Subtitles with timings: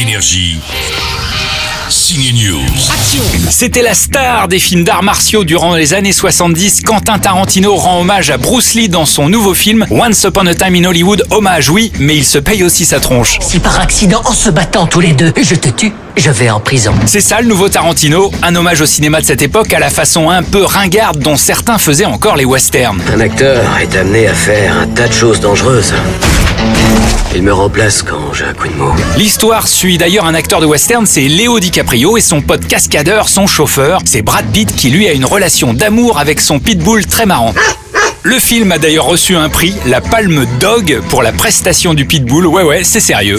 [0.00, 0.60] Énergie.
[1.88, 2.60] Signe News.
[3.50, 6.82] C'était la star des films d'arts martiaux durant les années 70.
[6.82, 10.76] Quentin Tarantino rend hommage à Bruce Lee dans son nouveau film Once Upon a Time
[10.76, 11.24] in Hollywood.
[11.30, 13.40] Hommage, oui, mais il se paye aussi sa tronche.
[13.40, 16.60] Si par accident, en se battant tous les deux, je te tue, je vais en
[16.60, 16.94] prison.
[17.06, 20.30] C'est ça le nouveau Tarantino, un hommage au cinéma de cette époque à la façon
[20.30, 23.02] un peu ringarde dont certains faisaient encore les westerns.
[23.12, 25.92] Un acteur est amené à faire un tas de choses dangereuses.
[27.34, 28.92] Il me remplace quand j'ai un coup de mou.
[29.16, 33.46] L'histoire suit d'ailleurs un acteur de western, c'est Léo DiCaprio et son pote cascadeur, son
[33.46, 34.00] chauffeur.
[34.06, 37.54] C'est Brad Pitt qui lui a une relation d'amour avec son pitbull très marrant.
[38.24, 42.46] Le film a d'ailleurs reçu un prix, la Palme Dog, pour la prestation du Pitbull.
[42.46, 43.38] Ouais, ouais, c'est sérieux.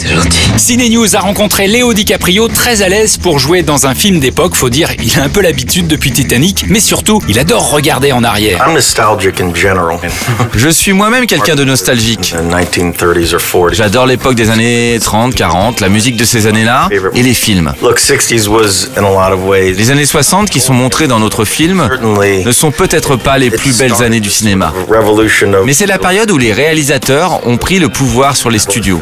[0.58, 4.56] Ciné News a rencontré Léo DiCaprio, très à l'aise pour jouer dans un film d'époque.
[4.56, 8.24] Faut dire, il a un peu l'habitude depuis Titanic, mais surtout, il adore regarder en
[8.24, 8.64] arrière.
[8.66, 10.00] I'm nostalgic in general.
[10.56, 12.34] Je suis moi-même quelqu'un de nostalgique.
[12.34, 13.76] In the 1930s or 40s.
[13.76, 17.74] J'adore l'époque des années 30, 40, la musique de ces années-là et les films.
[17.82, 19.74] Look, 60s was in a lot of ways.
[19.74, 21.88] Les années 60 qui sont montrées dans notre film
[22.46, 24.69] ne sont peut-être pas les plus belles années du cinéma.
[25.66, 29.02] Mais c'est la période où les réalisateurs ont pris le pouvoir sur les studios.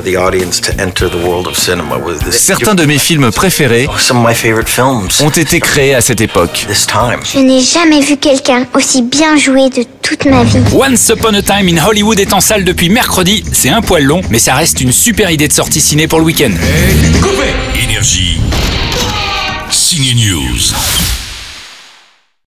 [2.32, 5.08] Certains de mes films préférés Some of my favorite films.
[5.22, 6.68] ont été créés à cette époque.
[6.70, 10.60] Je n'ai jamais vu quelqu'un aussi bien joué de toute ma vie.
[10.74, 13.44] Once Upon a Time in Hollywood est en salle depuis mercredi.
[13.52, 16.26] C'est un poil long, mais ça reste une super idée de sortie ciné pour le
[16.26, 16.52] week-end.
[17.84, 18.40] Énergie.
[20.00, 21.27] News.